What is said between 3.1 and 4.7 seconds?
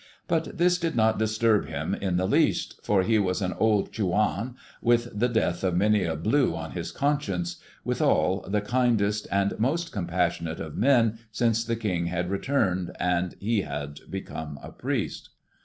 was an old Chouan